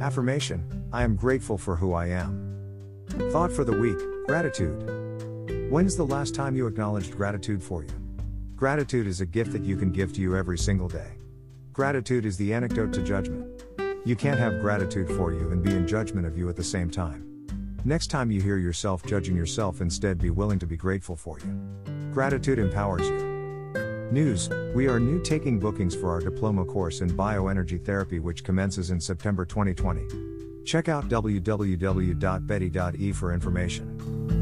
[0.00, 3.06] Affirmation I am grateful for who I am.
[3.30, 5.70] Thought for the week Gratitude.
[5.70, 7.90] When's the last time you acknowledged gratitude for you?
[8.54, 11.18] Gratitude is a gift that you can give to you every single day.
[11.72, 13.64] Gratitude is the antidote to judgment.
[14.04, 16.90] You can't have gratitude for you and be in judgment of you at the same
[16.90, 17.26] time.
[17.84, 22.12] Next time you hear yourself judging yourself, instead be willing to be grateful for you.
[22.12, 23.39] Gratitude empowers you.
[24.12, 28.90] News We are new taking bookings for our diploma course in bioenergy therapy, which commences
[28.90, 30.06] in September 2020.
[30.64, 31.52] Check out www.betty.e
[33.12, 34.39] for information.